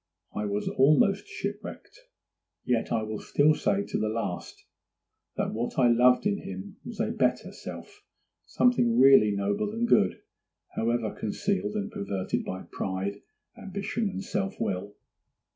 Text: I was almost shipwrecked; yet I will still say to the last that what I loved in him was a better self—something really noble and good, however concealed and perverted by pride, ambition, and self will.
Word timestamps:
I 0.33 0.45
was 0.47 0.67
almost 0.67 1.27
shipwrecked; 1.27 2.07
yet 2.65 2.91
I 2.91 3.03
will 3.03 3.19
still 3.19 3.53
say 3.53 3.83
to 3.83 3.99
the 3.99 4.09
last 4.09 4.65
that 5.37 5.53
what 5.53 5.77
I 5.77 5.89
loved 5.91 6.25
in 6.25 6.39
him 6.41 6.77
was 6.83 6.99
a 6.99 7.11
better 7.11 7.51
self—something 7.51 8.97
really 8.97 9.29
noble 9.29 9.71
and 9.73 9.87
good, 9.87 10.23
however 10.75 11.11
concealed 11.13 11.75
and 11.75 11.91
perverted 11.91 12.43
by 12.43 12.63
pride, 12.71 13.21
ambition, 13.55 14.09
and 14.09 14.23
self 14.23 14.59
will. 14.59 14.95